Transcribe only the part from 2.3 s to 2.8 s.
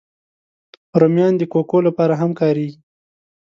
کارېږي